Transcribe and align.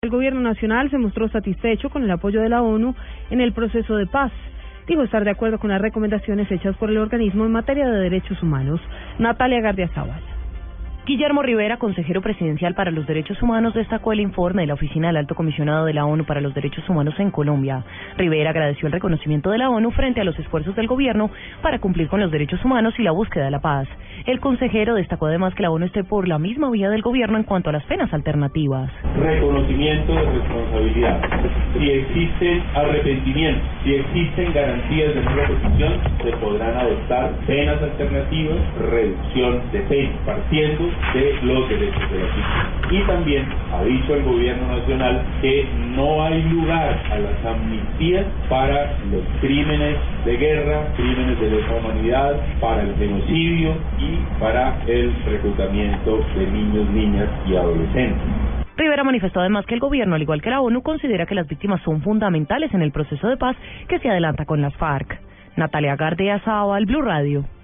El 0.00 0.10
gobierno 0.10 0.40
nacional 0.40 0.88
se 0.92 0.96
mostró 0.96 1.28
satisfecho 1.28 1.90
con 1.90 2.04
el 2.04 2.10
apoyo 2.12 2.40
de 2.40 2.48
la 2.48 2.62
ONU 2.62 2.94
en 3.30 3.40
el 3.40 3.52
proceso 3.52 3.96
de 3.96 4.06
paz. 4.06 4.30
Dijo 4.86 5.02
estar 5.02 5.24
de 5.24 5.32
acuerdo 5.32 5.58
con 5.58 5.70
las 5.70 5.80
recomendaciones 5.80 6.48
hechas 6.52 6.76
por 6.76 6.88
el 6.88 6.98
organismo 6.98 7.44
en 7.44 7.50
materia 7.50 7.88
de 7.88 7.98
derechos 7.98 8.40
humanos. 8.40 8.80
Natalia 9.18 9.60
Gardiazabal. 9.60 10.37
Guillermo 11.08 11.40
Rivera, 11.40 11.78
consejero 11.78 12.20
presidencial 12.20 12.74
para 12.74 12.90
los 12.90 13.06
derechos 13.06 13.42
humanos, 13.42 13.72
destacó 13.72 14.12
el 14.12 14.20
informe 14.20 14.60
de 14.60 14.66
la 14.66 14.74
Oficina 14.74 15.06
del 15.06 15.16
Alto 15.16 15.34
Comisionado 15.34 15.86
de 15.86 15.94
la 15.94 16.04
ONU 16.04 16.26
para 16.26 16.42
los 16.42 16.52
Derechos 16.52 16.86
Humanos 16.86 17.14
en 17.16 17.30
Colombia. 17.30 17.82
Rivera 18.18 18.50
agradeció 18.50 18.88
el 18.88 18.92
reconocimiento 18.92 19.48
de 19.48 19.56
la 19.56 19.70
ONU 19.70 19.90
frente 19.92 20.20
a 20.20 20.24
los 20.24 20.38
esfuerzos 20.38 20.76
del 20.76 20.86
gobierno 20.86 21.30
para 21.62 21.78
cumplir 21.78 22.08
con 22.08 22.20
los 22.20 22.30
derechos 22.30 22.62
humanos 22.62 22.92
y 22.98 23.04
la 23.04 23.12
búsqueda 23.12 23.46
de 23.46 23.50
la 23.50 23.62
paz. 23.62 23.88
El 24.26 24.38
consejero 24.40 24.96
destacó 24.96 25.28
además 25.28 25.54
que 25.54 25.62
la 25.62 25.70
ONU 25.70 25.86
esté 25.86 26.04
por 26.04 26.28
la 26.28 26.38
misma 26.38 26.70
vía 26.70 26.90
del 26.90 27.00
gobierno 27.00 27.38
en 27.38 27.44
cuanto 27.44 27.70
a 27.70 27.72
las 27.72 27.84
penas 27.84 28.12
alternativas. 28.12 28.90
Reconocimiento 29.16 30.12
de 30.12 30.30
responsabilidad. 30.30 31.22
Si 31.72 31.90
existen 31.90 32.62
arrepentimientos, 32.74 33.62
si 33.82 33.94
existen 33.94 34.52
garantías 34.52 35.14
de 35.14 35.22
no 35.22 35.30
repetición, 35.36 36.00
se 36.22 36.36
podrán 36.36 36.76
adoptar 36.76 37.32
penas 37.46 37.82
alternativas, 37.82 38.58
reducción 38.90 39.62
de 39.72 39.80
penas, 39.80 40.16
partiendo 40.26 40.97
de 41.14 41.38
los 41.42 41.68
derechos 41.68 42.10
de 42.10 42.18
la 42.18 42.34
víctimas. 42.34 42.68
Y 42.90 43.06
también 43.06 43.46
ha 43.72 43.82
dicho 43.82 44.14
el 44.14 44.22
gobierno 44.24 44.76
nacional 44.76 45.22
que 45.40 45.66
no 45.94 46.22
hay 46.22 46.42
lugar 46.44 46.98
a 47.10 47.18
las 47.18 47.44
amnistías 47.44 48.26
para 48.48 48.92
los 49.10 49.22
crímenes 49.40 49.96
de 50.24 50.36
guerra, 50.36 50.86
crímenes 50.96 51.40
de 51.40 51.50
lesa 51.50 51.74
humanidad, 51.74 52.36
para 52.60 52.82
el 52.82 52.94
genocidio 52.96 53.74
y 53.98 54.40
para 54.40 54.82
el 54.86 55.12
reclutamiento 55.24 56.24
de 56.36 56.46
niños, 56.46 56.88
niñas 56.90 57.28
y 57.46 57.56
adolescentes. 57.56 58.22
Rivera 58.76 59.02
manifestó 59.02 59.40
además 59.40 59.66
que 59.66 59.74
el 59.74 59.80
gobierno, 59.80 60.14
al 60.14 60.22
igual 60.22 60.40
que 60.40 60.50
la 60.50 60.60
ONU, 60.60 60.82
considera 60.82 61.26
que 61.26 61.34
las 61.34 61.48
víctimas 61.48 61.82
son 61.82 62.00
fundamentales 62.00 62.72
en 62.72 62.82
el 62.82 62.92
proceso 62.92 63.26
de 63.28 63.36
paz 63.36 63.56
que 63.88 63.98
se 63.98 64.08
adelanta 64.08 64.44
con 64.44 64.60
las 64.60 64.74
FARC. 64.76 65.20
Natalia 65.56 65.96
Gardea 65.96 66.40
al 66.46 66.86
Blue 66.86 67.02
Radio. 67.02 67.57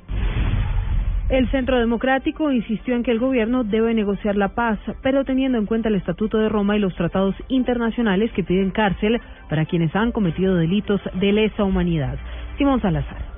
El 1.30 1.50
Centro 1.50 1.78
Democrático 1.78 2.52
insistió 2.52 2.94
en 2.94 3.02
que 3.02 3.10
el 3.10 3.18
gobierno 3.18 3.64
debe 3.64 3.94
negociar 3.94 4.36
la 4.36 4.48
paz, 4.48 4.78
pero 5.02 5.24
teniendo 5.24 5.56
en 5.56 5.64
cuenta 5.64 5.88
el 5.88 5.94
Estatuto 5.94 6.36
de 6.36 6.50
Roma 6.50 6.76
y 6.76 6.80
los 6.80 6.94
tratados 6.96 7.34
internacionales 7.48 8.30
que 8.32 8.44
piden 8.44 8.70
cárcel 8.70 9.20
para 9.48 9.64
quienes 9.64 9.96
han 9.96 10.12
cometido 10.12 10.54
delitos 10.56 11.00
de 11.14 11.32
lesa 11.32 11.64
humanidad. 11.64 12.18
Simón 12.58 12.82
Salazar. 12.82 13.33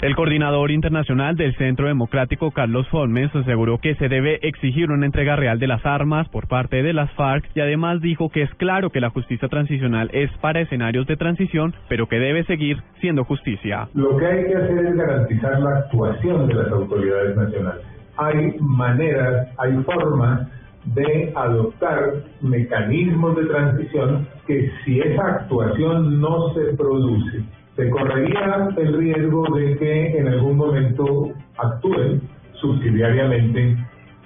El 0.00 0.14
coordinador 0.14 0.70
internacional 0.70 1.34
del 1.34 1.56
Centro 1.56 1.88
Democrático, 1.88 2.52
Carlos 2.52 2.86
Folmes, 2.88 3.34
aseguró 3.34 3.78
que 3.78 3.96
se 3.96 4.08
debe 4.08 4.38
exigir 4.42 4.92
una 4.92 5.04
entrega 5.04 5.34
real 5.34 5.58
de 5.58 5.66
las 5.66 5.84
armas 5.84 6.28
por 6.28 6.46
parte 6.46 6.84
de 6.84 6.92
las 6.92 7.10
FARC 7.14 7.44
y 7.52 7.60
además 7.60 8.00
dijo 8.00 8.28
que 8.28 8.42
es 8.42 8.54
claro 8.54 8.90
que 8.90 9.00
la 9.00 9.10
justicia 9.10 9.48
transicional 9.48 10.08
es 10.12 10.30
para 10.38 10.60
escenarios 10.60 11.08
de 11.08 11.16
transición, 11.16 11.74
pero 11.88 12.06
que 12.06 12.20
debe 12.20 12.44
seguir 12.44 12.80
siendo 13.00 13.24
justicia. 13.24 13.88
Lo 13.94 14.16
que 14.16 14.26
hay 14.26 14.44
que 14.44 14.54
hacer 14.54 14.86
es 14.86 14.94
garantizar 14.94 15.58
la 15.58 15.78
actuación 15.78 16.46
de 16.46 16.54
las 16.54 16.68
autoridades 16.68 17.36
nacionales. 17.36 17.82
Hay 18.16 18.54
maneras, 18.60 19.48
hay 19.58 19.72
formas 19.82 20.46
de 20.94 21.32
adoptar 21.34 22.24
mecanismos 22.40 23.36
de 23.36 23.46
transición 23.46 24.26
que 24.46 24.70
si 24.84 25.00
esa 25.00 25.26
actuación 25.26 26.20
no 26.20 26.54
se 26.54 26.76
produce, 26.76 27.42
se 27.76 27.90
correría 27.90 28.68
el 28.76 28.98
riesgo 28.98 29.44
de 29.54 29.76
que 29.78 30.18
en 30.18 30.28
algún 30.28 30.56
momento 30.56 31.32
actúe 31.56 32.20
subsidiariamente 32.60 33.76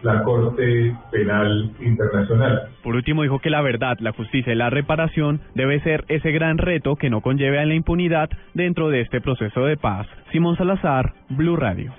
la 0.02 0.22
Corte 0.24 0.96
Penal 1.10 1.70
Internacional. 1.80 2.68
Por 2.82 2.96
último, 2.96 3.22
dijo 3.22 3.38
que 3.38 3.50
la 3.50 3.62
verdad, 3.62 3.98
la 4.00 4.12
justicia 4.12 4.52
y 4.52 4.56
la 4.56 4.70
reparación 4.70 5.40
debe 5.54 5.80
ser 5.80 6.04
ese 6.08 6.32
gran 6.32 6.58
reto 6.58 6.96
que 6.96 7.10
no 7.10 7.20
conlleve 7.20 7.60
a 7.60 7.66
la 7.66 7.74
impunidad 7.74 8.28
dentro 8.54 8.88
de 8.88 9.00
este 9.00 9.20
proceso 9.20 9.64
de 9.64 9.76
paz. 9.76 10.06
Simón 10.32 10.56
Salazar, 10.56 11.12
Blue 11.28 11.56
Radio. 11.56 11.92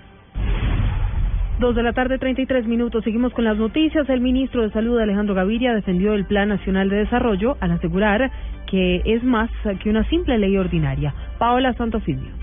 Dos 1.60 1.76
de 1.76 1.84
la 1.84 1.94
tarde, 1.94 2.18
33 2.18 2.66
minutos. 2.66 3.04
Seguimos 3.04 3.32
con 3.34 3.44
las 3.44 3.58
noticias. 3.58 4.10
El 4.10 4.22
ministro 4.22 4.64
de 4.64 4.72
Salud, 4.72 5.00
Alejandro 5.00 5.36
Gaviria, 5.36 5.76
defendió 5.76 6.14
el 6.14 6.26
Plan 6.26 6.50
Nacional 6.50 6.90
de 6.90 6.98
Desarrollo 6.98 7.58
al 7.60 7.72
asegurar 7.72 8.32
que 8.66 9.02
es 9.06 9.24
más 9.24 9.52
que 9.82 9.90
una 9.90 10.04
simple 10.10 10.40
ley 10.40 10.58
ordinaria. 10.58 11.14
Paola 11.38 11.74
Santofimio. 11.74 12.43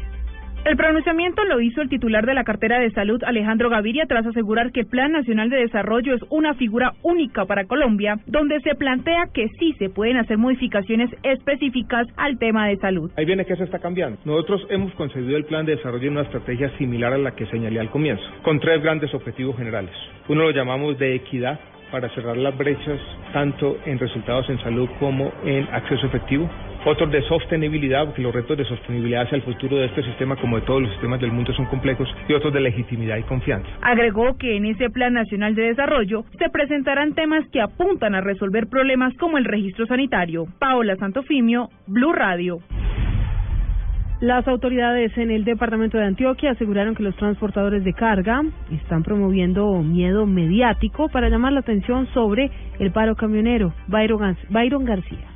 El 0.62 0.76
pronunciamiento 0.76 1.42
lo 1.46 1.58
hizo 1.62 1.80
el 1.80 1.88
titular 1.88 2.26
de 2.26 2.34
la 2.34 2.44
cartera 2.44 2.78
de 2.78 2.90
salud, 2.90 3.22
Alejandro 3.24 3.70
Gaviria, 3.70 4.04
tras 4.06 4.26
asegurar 4.26 4.72
que 4.72 4.80
el 4.80 4.86
Plan 4.86 5.10
Nacional 5.10 5.48
de 5.48 5.56
Desarrollo 5.56 6.14
es 6.14 6.20
una 6.28 6.52
figura 6.54 6.92
única 7.02 7.46
para 7.46 7.64
Colombia, 7.64 8.18
donde 8.26 8.60
se 8.60 8.74
plantea 8.74 9.28
que 9.32 9.48
sí 9.58 9.74
se 9.78 9.88
pueden 9.88 10.18
hacer 10.18 10.36
modificaciones 10.36 11.08
específicas 11.22 12.06
al 12.18 12.38
tema 12.38 12.68
de 12.68 12.76
salud. 12.76 13.10
Ahí 13.16 13.24
viene 13.24 13.46
que 13.46 13.56
se 13.56 13.64
está 13.64 13.78
cambiando. 13.78 14.18
Nosotros 14.26 14.66
hemos 14.68 14.92
concebido 14.94 15.38
el 15.38 15.46
plan 15.46 15.64
de 15.64 15.76
desarrollo 15.76 16.08
en 16.08 16.12
una 16.12 16.22
estrategia 16.22 16.70
similar 16.76 17.14
a 17.14 17.18
la 17.18 17.34
que 17.34 17.46
señalé 17.46 17.80
al 17.80 17.90
comienzo, 17.90 18.22
con 18.42 18.60
tres 18.60 18.82
grandes 18.82 19.14
objetivos 19.14 19.56
generales. 19.56 19.92
Uno 20.28 20.42
lo 20.42 20.50
llamamos 20.50 20.98
de 20.98 21.14
equidad, 21.14 21.58
para 21.90 22.08
cerrar 22.10 22.36
las 22.36 22.56
brechas 22.56 23.00
tanto 23.32 23.76
en 23.84 23.98
resultados 23.98 24.48
en 24.48 24.60
salud 24.60 24.88
como 25.00 25.32
en 25.44 25.66
acceso 25.72 26.06
efectivo 26.06 26.48
otros 26.84 27.10
de 27.10 27.22
sostenibilidad, 27.22 28.06
porque 28.06 28.22
los 28.22 28.34
retos 28.34 28.56
de 28.56 28.64
sostenibilidad 28.64 29.22
hacia 29.22 29.36
el 29.36 29.42
futuro 29.42 29.76
de 29.76 29.86
este 29.86 30.02
sistema, 30.02 30.36
como 30.36 30.56
de 30.56 30.62
todos 30.62 30.82
los 30.82 30.90
sistemas 30.92 31.20
del 31.20 31.32
mundo, 31.32 31.52
son 31.54 31.66
complejos, 31.66 32.08
y 32.28 32.32
otros 32.32 32.52
de 32.52 32.60
legitimidad 32.60 33.16
y 33.16 33.22
confianza. 33.22 33.68
Agregó 33.82 34.36
que 34.38 34.56
en 34.56 34.66
ese 34.66 34.90
Plan 34.90 35.14
Nacional 35.14 35.54
de 35.54 35.62
Desarrollo 35.62 36.24
se 36.38 36.48
presentarán 36.50 37.14
temas 37.14 37.46
que 37.48 37.60
apuntan 37.60 38.14
a 38.14 38.20
resolver 38.20 38.66
problemas 38.68 39.14
como 39.18 39.38
el 39.38 39.44
registro 39.44 39.86
sanitario. 39.86 40.46
Paola 40.58 40.96
Santofimio, 40.96 41.68
Blue 41.86 42.12
Radio. 42.12 42.60
Las 44.20 44.46
autoridades 44.46 45.16
en 45.16 45.30
el 45.30 45.44
departamento 45.46 45.96
de 45.96 46.04
Antioquia 46.04 46.50
aseguraron 46.50 46.94
que 46.94 47.02
los 47.02 47.16
transportadores 47.16 47.84
de 47.84 47.94
carga 47.94 48.42
están 48.70 49.02
promoviendo 49.02 49.82
miedo 49.82 50.26
mediático 50.26 51.08
para 51.08 51.30
llamar 51.30 51.54
la 51.54 51.60
atención 51.60 52.06
sobre 52.12 52.50
el 52.78 52.92
paro 52.92 53.16
camionero. 53.16 53.72
Byron 53.88 54.84
García. 54.84 55.29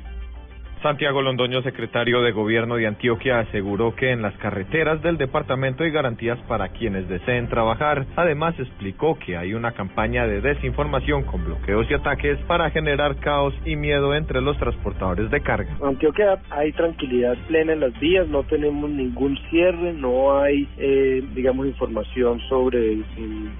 Santiago 0.85 1.23
Londoño, 1.23 1.63
secretario 1.63 2.21
de 2.21 2.31
Gobierno 2.31 2.75
de 2.75 2.85
Antioquia, 2.85 3.39
aseguró 3.39 3.95
que 3.95 4.11
en 4.11 4.21
las 4.21 4.37
carreteras 4.37 5.01
del 5.01 5.17
departamento 5.17 5.83
hay 5.83 5.89
garantías 5.89 6.37
para 6.47 6.67
quienes 6.67 7.09
deseen 7.09 7.49
trabajar. 7.49 8.05
Además, 8.15 8.53
explicó 8.59 9.17
que 9.17 9.35
hay 9.35 9.55
una 9.55 9.71
campaña 9.71 10.27
de 10.27 10.41
desinformación 10.41 11.23
con 11.23 11.43
bloqueos 11.43 11.89
y 11.89 11.95
ataques 11.95 12.37
para 12.41 12.69
generar 12.69 13.15
caos 13.15 13.55
y 13.65 13.75
miedo 13.75 14.13
entre 14.13 14.41
los 14.41 14.59
transportadores 14.59 15.31
de 15.31 15.41
carga. 15.41 15.75
En 15.81 15.87
Antioquia 15.87 16.37
hay 16.51 16.71
tranquilidad 16.73 17.35
plena 17.47 17.73
en 17.73 17.79
las 17.79 17.99
vías, 17.99 18.27
no 18.27 18.43
tenemos 18.43 18.87
ningún 18.87 19.39
cierre, 19.49 19.91
no 19.91 20.37
hay, 20.37 20.69
eh, 20.77 21.23
digamos, 21.33 21.65
información 21.65 22.39
sobre 22.41 23.01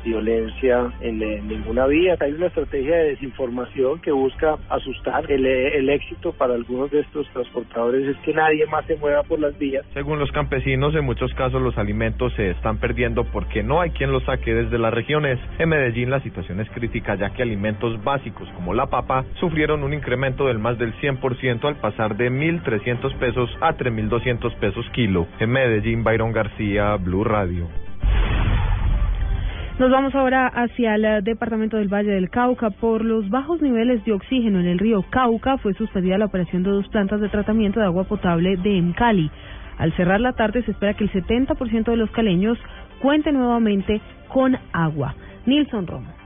violencia 0.03 0.93
en, 1.01 1.17
ninguna 1.47 1.87
vía. 1.87 2.17
Hay 2.19 2.33
una 2.33 2.45
estrategia 2.45 2.97
de 2.97 3.09
desinformación 3.15 3.99
que 4.01 4.11
busca 4.11 4.59
asustar 4.69 5.31
el, 5.31 5.43
el 5.47 5.89
éxito 5.89 6.31
para 6.31 6.53
algunos 6.53 6.91
de 6.91 6.99
estos 6.99 7.14
los 7.15 7.27
transportadores 7.29 8.07
es 8.07 8.17
que 8.17 8.33
nadie 8.33 8.65
más 8.67 8.85
se 8.85 8.95
mueva 8.97 9.23
por 9.23 9.39
las 9.39 9.57
vías. 9.57 9.85
Según 9.93 10.19
los 10.19 10.31
campesinos, 10.31 10.93
en 10.95 11.05
muchos 11.05 11.33
casos 11.33 11.61
los 11.61 11.77
alimentos 11.77 12.33
se 12.33 12.51
están 12.51 12.77
perdiendo 12.77 13.23
porque 13.23 13.63
no 13.63 13.81
hay 13.81 13.91
quien 13.91 14.11
los 14.11 14.23
saque 14.23 14.53
desde 14.53 14.77
las 14.77 14.93
regiones. 14.93 15.39
En 15.57 15.69
Medellín 15.69 16.09
la 16.09 16.19
situación 16.19 16.59
es 16.59 16.69
crítica 16.69 17.15
ya 17.15 17.31
que 17.31 17.41
alimentos 17.41 18.03
básicos 18.03 18.47
como 18.55 18.73
la 18.73 18.87
papa 18.87 19.25
sufrieron 19.39 19.83
un 19.83 19.93
incremento 19.93 20.47
del 20.47 20.59
más 20.59 20.77
del 20.77 20.93
100% 20.95 21.65
al 21.65 21.75
pasar 21.77 22.17
de 22.17 22.29
1.300 22.29 23.17
pesos 23.17 23.49
a 23.61 23.75
3.200 23.75 24.55
pesos 24.55 24.85
kilo. 24.91 25.27
En 25.39 25.51
Medellín, 25.51 26.03
Byron 26.03 26.31
García, 26.31 26.95
Blue 26.97 27.23
Radio. 27.23 27.84
Nos 29.77 29.91
vamos 29.91 30.15
ahora 30.15 30.47
hacia 30.47 30.95
el 30.95 31.03
eh, 31.03 31.21
departamento 31.21 31.75
del 31.75 31.93
Valle 31.93 32.11
del 32.11 32.29
Cauca. 32.29 32.69
Por 32.69 33.03
los 33.03 33.29
bajos 33.29 33.61
niveles 33.61 34.05
de 34.05 34.13
oxígeno 34.13 34.61
en 34.61 34.67
el 34.67 34.79
río 34.79 35.03
Cauca 35.09 35.57
fue 35.57 35.73
suspendida 35.73 36.17
la 36.17 36.27
operación 36.27 36.63
de 36.63 36.69
dos 36.69 36.87
plantas 36.87 37.19
de 37.19 37.27
tratamiento 37.27 37.81
de 37.81 37.87
agua 37.87 38.05
potable 38.05 38.55
de 38.55 38.77
Emcali. 38.77 39.29
Al 39.77 39.93
cerrar 39.97 40.21
la 40.21 40.31
tarde 40.31 40.63
se 40.63 40.71
espera 40.71 40.93
que 40.93 41.03
el 41.03 41.11
70% 41.11 41.91
de 41.91 41.97
los 41.97 42.09
caleños 42.11 42.57
cuente 43.01 43.33
nuevamente 43.33 43.99
con 44.29 44.57
agua. 44.71 45.13
Nilson 45.45 45.87
Romo. 45.87 46.24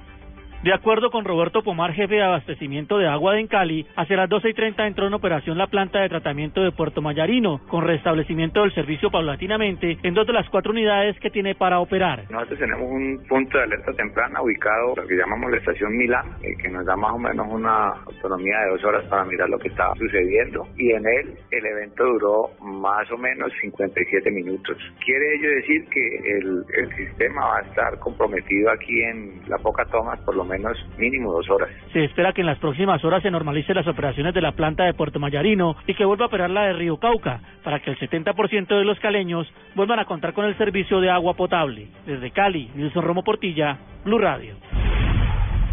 De 0.62 0.74
acuerdo 0.74 1.10
con 1.10 1.24
Roberto 1.24 1.64
Pomar, 1.64 1.94
jefe 1.94 2.16
de 2.16 2.22
abastecimiento 2.22 2.98
de 2.98 3.08
agua 3.08 3.34
de 3.34 3.40
Encali, 3.40 3.88
hacia 3.96 4.18
las 4.18 4.28
12 4.28 4.50
y 4.50 4.54
30 4.54 4.88
entró 4.88 5.08
en 5.08 5.14
operación 5.14 5.58
la 5.58 5.68
planta 5.68 6.02
de 6.02 6.10
tratamiento 6.10 6.62
de 6.62 6.74
Puerto 6.74 7.02
Mayarino, 7.02 7.62
con 7.70 7.88
restablecimiento 7.88 8.64
del 8.64 8.74
servicio 8.74 9.10
paulatinamente 9.10 9.98
en 10.04 10.14
dos 10.14 10.28
de 10.28 10.34
las 10.34 10.50
cuatro 10.50 10.74
unidades 10.74 11.18
que 11.22 11.30
tiene 11.30 11.56
para 11.56 11.80
operar. 11.80 12.26
Nosotros 12.30 12.60
tenemos 12.60 12.92
un 12.92 13.26
punto 13.30 13.58
de 13.58 13.64
alerta 13.64 13.94
temprana 13.94 14.42
ubicado, 14.42 14.96
lo 14.98 15.08
que 15.08 15.16
llamamos 15.16 15.50
la 15.50 15.58
estación 15.60 15.96
Milán, 15.96 16.28
eh, 16.44 16.54
que 16.62 16.68
nos 16.68 16.86
da 16.86 16.98
más 16.98 17.14
o 17.14 17.20
menos 17.20 17.48
una 17.50 17.92
autonomía 17.92 18.60
de 18.60 18.72
dos 18.72 18.84
horas 18.84 19.06
para 19.06 19.24
mirar 19.24 19.50
lo 19.50 19.60
que 19.60 19.70
está 19.70 19.94
sucediendo. 19.96 20.68
Y 20.76 20.92
en 20.92 21.08
él 21.08 21.38
el 21.52 21.66
evento 21.66 22.04
duró 22.04 22.50
más 22.62 23.10
o 23.12 23.18
menos 23.18 23.50
57 23.62 24.30
minutos. 24.30 24.76
Quiere 25.06 25.36
ello 25.36 25.50
decir 25.52 25.88
que 25.88 26.18
el, 26.38 26.66
sistema 26.98 27.46
va 27.46 27.58
a 27.60 27.62
estar 27.62 28.00
comprometido 28.00 28.72
aquí 28.72 29.02
en 29.04 29.42
la 29.48 29.58
Poca 29.58 29.86
Tomas 29.86 30.20
por 30.22 30.36
lo 30.36 30.49
menos 30.50 30.78
mínimo 30.98 31.32
dos 31.32 31.50
horas. 31.50 31.70
Se 31.94 32.04
espera 32.04 32.34
que 32.34 32.42
en 32.42 32.48
las 32.48 32.60
próximas 32.60 33.04
horas 33.06 33.24
se 33.24 33.32
normalicen 33.32 33.76
las 33.76 33.88
operaciones 33.88 34.34
de 34.34 34.42
la 34.42 34.52
planta 34.52 34.84
de 34.84 34.94
Puerto 34.94 35.20
Mayarino 35.20 35.76
y 35.88 35.94
que 35.94 36.06
vuelva 36.06 36.26
a 36.26 36.28
operar 36.28 36.50
la 36.50 36.66
de 36.66 36.74
Río 36.74 36.98
Cauca 36.98 37.40
para 37.64 37.80
que 37.80 37.92
el 37.92 37.98
70% 37.98 38.68
de 38.68 38.86
los 38.86 39.00
caleños 39.00 39.48
vuelvan 39.76 40.00
a 40.00 40.06
contar 40.06 40.34
con 40.34 40.46
el 40.46 40.58
servicio 40.58 41.00
de 41.00 41.10
agua 41.10 41.36
potable. 41.36 41.88
Desde 42.06 42.32
Cali, 42.32 42.70
Wilson 42.76 43.04
Romo 43.04 43.24
Portilla, 43.24 43.78
Blue 44.04 44.20
Radio. 44.20 44.56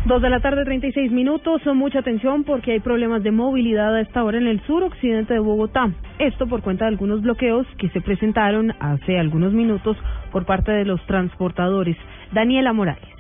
Dos 0.06 0.23
de 0.23 0.31
la 0.31 0.38
tarde, 0.38 0.64
36 0.64 1.11
minutos. 1.11 1.61
Son 1.62 1.76
mucha 1.76 1.99
atención 1.99 2.44
porque 2.44 2.70
hay 2.70 2.79
problemas 2.79 3.25
de 3.25 3.32
movilidad 3.32 3.93
a 3.93 4.00
esta 4.00 4.22
hora 4.22 4.38
en 4.38 4.46
el 4.46 4.61
sur 4.61 4.84
occidente 4.84 5.34
de 5.34 5.40
Bogotá. 5.40 5.90
Esto 6.20 6.46
por 6.46 6.62
cuenta 6.62 6.84
de 6.84 6.90
algunos 6.90 7.22
bloqueos 7.22 7.67
que 7.76 7.88
se 7.88 8.00
presentaron 8.00 8.72
hace 8.79 9.19
algunos 9.19 9.52
minutos 9.52 9.96
por 10.31 10.46
parte 10.46 10.70
de 10.70 10.84
los 10.84 11.05
transportadores. 11.06 11.96
Daniela 12.31 12.72
Morales. 12.72 13.15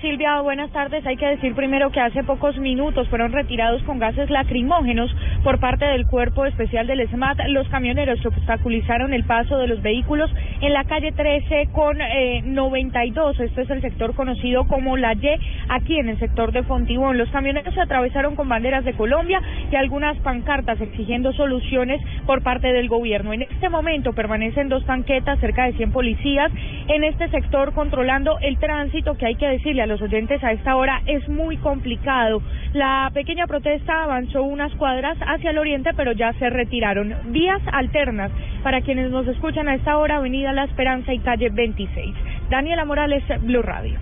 Silvia, 0.00 0.40
buenas 0.40 0.70
tardes. 0.72 1.06
Hay 1.06 1.16
que 1.16 1.26
decir 1.26 1.54
primero 1.54 1.90
que 1.90 2.00
hace 2.00 2.24
pocos 2.24 2.56
minutos 2.56 3.06
fueron 3.08 3.32
retirados 3.32 3.82
con 3.82 3.98
gases 3.98 4.30
lacrimógenos 4.30 5.14
por 5.44 5.60
parte 5.60 5.84
del 5.84 6.06
Cuerpo 6.06 6.46
Especial 6.46 6.86
del 6.86 7.06
SMAT 7.08 7.38
los 7.48 7.68
camioneros 7.68 8.18
que 8.20 8.28
obstaculizaron 8.28 9.12
el 9.12 9.24
paso 9.24 9.58
de 9.58 9.66
los 9.66 9.82
vehículos 9.82 10.30
en 10.62 10.72
la 10.72 10.84
calle 10.84 11.12
13 11.12 11.68
con 11.72 12.00
eh, 12.00 12.40
92. 12.44 13.40
Este 13.40 13.62
es 13.62 13.70
el 13.70 13.82
sector 13.82 14.14
conocido 14.14 14.66
como 14.66 14.96
la 14.96 15.12
Y, 15.12 15.28
aquí 15.68 15.98
en 15.98 16.08
el 16.08 16.18
sector 16.18 16.52
de 16.52 16.62
Fontibón. 16.62 17.18
Los 17.18 17.28
camioneros 17.28 17.74
se 17.74 17.80
atravesaron 17.80 18.36
con 18.36 18.48
banderas 18.48 18.84
de 18.84 18.94
Colombia 18.94 19.42
y 19.70 19.76
algunas 19.76 20.16
pancartas 20.18 20.80
exigiendo 20.80 21.32
soluciones 21.34 22.00
por 22.24 22.42
parte 22.42 22.72
del 22.72 22.88
gobierno. 22.88 23.34
En 23.34 23.42
este 23.42 23.68
momento 23.68 24.14
permanecen 24.14 24.70
dos 24.70 24.84
tanquetas, 24.86 25.38
cerca 25.40 25.66
de 25.66 25.74
100 25.74 25.92
policías 25.92 26.50
en 26.88 27.04
este 27.04 27.28
sector 27.28 27.74
controlando 27.74 28.38
el 28.40 28.58
tránsito 28.58 29.14
que 29.18 29.26
hay 29.26 29.34
que 29.34 29.46
decirle 29.46 29.82
a 29.82 29.89
los 29.90 30.00
oyentes 30.00 30.42
a 30.42 30.52
esta 30.52 30.76
hora 30.76 31.02
es 31.06 31.28
muy 31.28 31.58
complicado. 31.58 32.40
La 32.72 33.10
pequeña 33.12 33.46
protesta 33.46 34.04
avanzó 34.04 34.42
unas 34.42 34.72
cuadras 34.76 35.18
hacia 35.20 35.50
el 35.50 35.58
oriente, 35.58 35.90
pero 35.94 36.12
ya 36.12 36.32
se 36.34 36.48
retiraron. 36.48 37.14
Vías 37.26 37.60
alternas 37.72 38.30
para 38.62 38.80
quienes 38.80 39.10
nos 39.10 39.26
escuchan 39.26 39.68
a 39.68 39.74
esta 39.74 39.98
hora, 39.98 40.16
Avenida 40.16 40.52
La 40.52 40.64
Esperanza 40.64 41.12
y 41.12 41.18
calle 41.18 41.50
26. 41.50 42.14
Daniela 42.48 42.84
Morales, 42.84 43.24
Blue 43.42 43.62
Radio. 43.62 43.98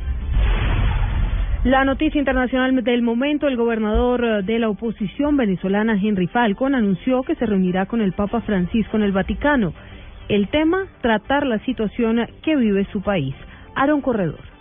La 1.65 1.85
noticia 1.85 2.19
internacional 2.19 2.85
del 2.85 3.03
momento, 3.03 3.49
el 3.49 3.57
gobernador 3.57 4.45
de 4.45 4.59
la 4.59 4.69
oposición 4.69 5.37
venezolana, 5.37 5.99
Henry 6.01 6.29
Falcon, 6.29 6.75
anunció 6.75 7.23
que 7.25 7.35
se 7.35 7.47
reunirá 7.47 7.87
con 7.87 8.01
el 8.01 8.13
Papa 8.13 8.43
Francisco 8.43 8.97
en 8.97 9.03
el 9.03 9.13
Vaticano. 9.13 9.73
El 10.29 10.49
tema, 10.49 10.87
tratar 11.01 11.47
la 11.47 11.59
situación 11.65 12.27
que 12.43 12.55
vive 12.55 12.87
su 12.93 13.03
país. 13.03 13.35
Aaron 13.75 14.03
Corredor. 14.03 14.58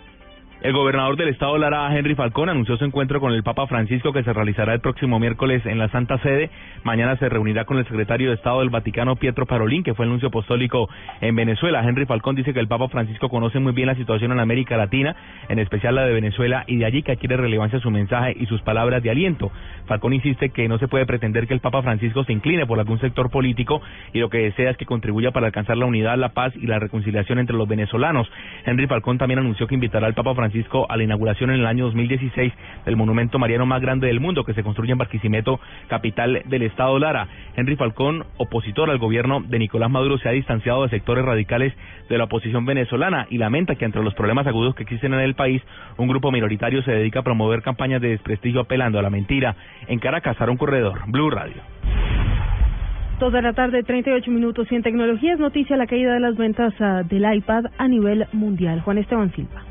El 0.60 0.72
gobernador 0.72 1.16
del 1.16 1.28
estado 1.28 1.56
Lara, 1.56 1.96
Henry 1.96 2.16
Falcón, 2.16 2.48
anunció 2.48 2.76
su 2.76 2.84
encuentro 2.84 3.20
con 3.20 3.32
el 3.32 3.44
Papa 3.44 3.68
Francisco 3.68 4.12
que 4.12 4.24
se 4.24 4.32
realizará 4.32 4.74
el 4.74 4.80
próximo 4.80 5.20
miércoles 5.20 5.64
en 5.64 5.78
la 5.78 5.88
Santa 5.90 6.18
Sede. 6.18 6.50
Mañana 6.82 7.16
se 7.16 7.28
reunirá 7.28 7.64
con 7.64 7.78
el 7.78 7.84
secretario 7.84 8.30
de 8.30 8.34
Estado 8.34 8.58
del 8.58 8.68
Vaticano, 8.68 9.14
Pietro 9.14 9.46
Parolín, 9.46 9.84
que 9.84 9.94
fue 9.94 10.06
el 10.06 10.10
nuncio 10.10 10.28
apostólico 10.28 10.88
en 11.20 11.36
Venezuela. 11.36 11.84
Henry 11.88 12.06
Falcón 12.06 12.34
dice 12.34 12.52
que 12.52 12.58
el 12.58 12.66
Papa 12.66 12.88
Francisco 12.88 13.28
conoce 13.28 13.60
muy 13.60 13.72
bien 13.72 13.86
la 13.86 13.94
situación 13.94 14.32
en 14.32 14.40
América 14.40 14.76
Latina, 14.76 15.14
en 15.48 15.60
especial 15.60 15.94
la 15.94 16.04
de 16.04 16.12
Venezuela, 16.12 16.64
y 16.66 16.78
de 16.78 16.86
allí 16.86 17.04
que 17.04 17.12
adquiere 17.12 17.36
relevancia 17.36 17.78
su 17.78 17.92
mensaje 17.92 18.34
y 18.36 18.46
sus 18.46 18.60
palabras 18.62 19.00
de 19.04 19.10
aliento. 19.10 19.52
Falcón 19.86 20.12
insiste 20.12 20.50
que 20.50 20.66
no 20.66 20.78
se 20.78 20.88
puede 20.88 21.06
pretender 21.06 21.46
que 21.46 21.54
el 21.54 21.60
Papa 21.60 21.82
Francisco 21.82 22.24
se 22.24 22.32
incline 22.32 22.66
por 22.66 22.80
algún 22.80 22.98
sector 22.98 23.30
político 23.30 23.80
y 24.12 24.18
lo 24.18 24.28
que 24.28 24.38
desea 24.38 24.70
es 24.70 24.76
que 24.76 24.86
contribuya 24.86 25.30
para 25.30 25.46
alcanzar 25.46 25.76
la 25.76 25.86
unidad, 25.86 26.18
la 26.18 26.30
paz 26.30 26.52
y 26.56 26.66
la 26.66 26.80
reconciliación 26.80 27.38
entre 27.38 27.56
los 27.56 27.68
venezolanos. 27.68 28.28
Henry 28.66 28.88
Falcón 28.88 29.18
también 29.18 29.38
anunció 29.38 29.68
que 29.68 29.76
invitará 29.76 30.08
al 30.08 30.14
Papa 30.14 30.34
Francisco 30.34 30.47
a 30.88 30.96
la 30.96 31.02
inauguración 31.02 31.50
en 31.50 31.60
el 31.60 31.66
año 31.66 31.84
2016 31.86 32.52
del 32.84 32.96
monumento 32.96 33.38
mariano 33.38 33.66
más 33.66 33.80
grande 33.80 34.06
del 34.06 34.20
mundo 34.20 34.44
que 34.44 34.54
se 34.54 34.62
construye 34.62 34.92
en 34.92 34.98
Barquisimeto, 34.98 35.60
capital 35.88 36.42
del 36.46 36.62
estado 36.62 36.98
Lara. 36.98 37.28
Henry 37.56 37.76
Falcón, 37.76 38.24
opositor 38.36 38.90
al 38.90 38.98
gobierno 38.98 39.40
de 39.40 39.58
Nicolás 39.58 39.90
Maduro, 39.90 40.18
se 40.18 40.28
ha 40.28 40.32
distanciado 40.32 40.82
de 40.82 40.90
sectores 40.90 41.24
radicales 41.24 41.72
de 42.08 42.18
la 42.18 42.24
oposición 42.24 42.64
venezolana 42.64 43.26
y 43.30 43.38
lamenta 43.38 43.74
que 43.74 43.84
entre 43.84 44.02
los 44.02 44.14
problemas 44.14 44.46
agudos 44.46 44.74
que 44.74 44.82
existen 44.82 45.14
en 45.14 45.20
el 45.20 45.34
país, 45.34 45.62
un 45.96 46.08
grupo 46.08 46.30
minoritario 46.32 46.82
se 46.82 46.92
dedica 46.92 47.20
a 47.20 47.24
promover 47.24 47.62
campañas 47.62 48.00
de 48.00 48.10
desprestigio 48.10 48.60
apelando 48.60 48.98
a 48.98 49.02
la 49.02 49.10
mentira. 49.10 49.56
En 49.86 49.98
Caracas, 49.98 50.36
un 50.40 50.56
corredor. 50.56 51.00
Blue 51.08 51.30
Radio. 51.30 51.62
De 53.18 53.42
la 53.42 53.52
tarde, 53.52 53.82
38 53.82 54.30
minutos 54.30 54.68
y 54.70 54.76
en 54.76 54.82
tecnología 54.82 55.34
es 55.34 55.40
noticia 55.40 55.76
la 55.76 55.86
caída 55.86 56.14
de 56.14 56.20
las 56.20 56.36
ventas 56.36 56.72
uh, 56.80 57.06
del 57.06 57.26
iPad 57.34 57.64
a 57.76 57.88
nivel 57.88 58.26
mundial. 58.32 58.80
Juan 58.80 58.96
Esteban 58.96 59.32
Silva. 59.34 59.67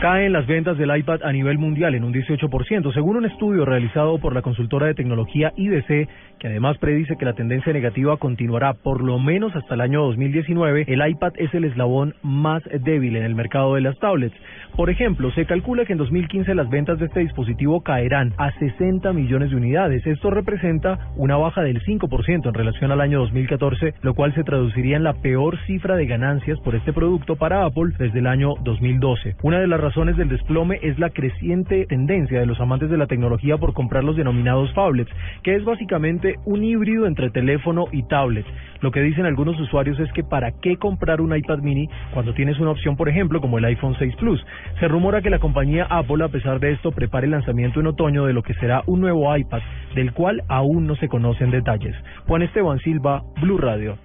Caen 0.00 0.32
las 0.32 0.46
ventas 0.46 0.78
del 0.78 0.96
iPad 0.96 1.24
a 1.24 1.32
nivel 1.32 1.58
mundial 1.58 1.92
en 1.96 2.04
un 2.04 2.14
18%, 2.14 2.94
según 2.94 3.16
un 3.16 3.24
estudio 3.24 3.64
realizado 3.64 4.18
por 4.18 4.32
la 4.32 4.42
consultora 4.42 4.86
de 4.86 4.94
tecnología 4.94 5.52
IDC, 5.56 6.08
que 6.38 6.46
además 6.46 6.78
predice 6.78 7.16
que 7.16 7.24
la 7.24 7.32
tendencia 7.32 7.72
negativa 7.72 8.16
continuará 8.16 8.74
por 8.74 9.02
lo 9.02 9.18
menos 9.18 9.56
hasta 9.56 9.74
el 9.74 9.80
año 9.80 10.02
2019. 10.04 10.84
El 10.86 11.04
iPad 11.04 11.32
es 11.36 11.52
el 11.52 11.64
eslabón 11.64 12.14
más 12.22 12.62
débil 12.80 13.16
en 13.16 13.24
el 13.24 13.34
mercado 13.34 13.74
de 13.74 13.80
las 13.80 13.98
tablets. 13.98 14.36
Por 14.76 14.88
ejemplo, 14.88 15.32
se 15.32 15.46
calcula 15.46 15.84
que 15.84 15.94
en 15.94 15.98
2015 15.98 16.54
las 16.54 16.70
ventas 16.70 17.00
de 17.00 17.06
este 17.06 17.18
dispositivo 17.18 17.80
caerán 17.80 18.34
a 18.38 18.52
60 18.52 19.12
millones 19.12 19.50
de 19.50 19.56
unidades. 19.56 20.06
Esto 20.06 20.30
representa 20.30 21.10
una 21.16 21.36
baja 21.36 21.62
del 21.62 21.82
5% 21.82 22.46
en 22.46 22.54
relación 22.54 22.92
al 22.92 23.00
año 23.00 23.18
2014, 23.18 23.94
lo 24.02 24.14
cual 24.14 24.32
se 24.34 24.44
traduciría 24.44 24.96
en 24.96 25.02
la 25.02 25.14
peor 25.14 25.58
cifra 25.66 25.96
de 25.96 26.06
ganancias 26.06 26.60
por 26.60 26.76
este 26.76 26.92
producto 26.92 27.34
para 27.34 27.64
Apple 27.64 27.94
desde 27.98 28.20
el 28.20 28.28
año 28.28 28.54
2012. 28.62 29.34
Una 29.42 29.58
de 29.58 29.66
las 29.66 29.80
razones 29.88 30.18
del 30.18 30.28
desplome 30.28 30.78
es 30.82 30.98
la 30.98 31.08
creciente 31.08 31.86
tendencia 31.86 32.38
de 32.38 32.44
los 32.44 32.60
amantes 32.60 32.90
de 32.90 32.98
la 32.98 33.06
tecnología 33.06 33.56
por 33.56 33.72
comprar 33.72 34.04
los 34.04 34.16
denominados 34.16 34.70
phablets, 34.74 35.10
que 35.42 35.54
es 35.54 35.64
básicamente 35.64 36.34
un 36.44 36.62
híbrido 36.62 37.06
entre 37.06 37.30
teléfono 37.30 37.86
y 37.90 38.02
tablet. 38.02 38.44
Lo 38.82 38.90
que 38.90 39.00
dicen 39.00 39.24
algunos 39.24 39.58
usuarios 39.58 39.98
es 39.98 40.12
que 40.12 40.22
para 40.22 40.52
qué 40.60 40.76
comprar 40.76 41.22
un 41.22 41.34
iPad 41.34 41.60
mini 41.60 41.88
cuando 42.12 42.34
tienes 42.34 42.58
una 42.58 42.72
opción, 42.72 42.96
por 42.96 43.08
ejemplo, 43.08 43.40
como 43.40 43.56
el 43.56 43.64
iPhone 43.64 43.96
6 43.98 44.16
Plus. 44.16 44.44
Se 44.78 44.88
rumora 44.88 45.22
que 45.22 45.30
la 45.30 45.38
compañía 45.38 45.86
Apple, 45.88 46.22
a 46.22 46.28
pesar 46.28 46.60
de 46.60 46.72
esto, 46.72 46.92
prepare 46.92 47.24
el 47.24 47.30
lanzamiento 47.30 47.80
en 47.80 47.86
otoño 47.86 48.26
de 48.26 48.34
lo 48.34 48.42
que 48.42 48.54
será 48.54 48.82
un 48.84 49.00
nuevo 49.00 49.34
iPad, 49.34 49.62
del 49.94 50.12
cual 50.12 50.42
aún 50.48 50.86
no 50.86 50.96
se 50.96 51.08
conocen 51.08 51.50
detalles. 51.50 51.96
Juan 52.26 52.42
Esteban 52.42 52.78
Silva, 52.80 53.22
Blue 53.40 53.56
Radio. 53.56 53.98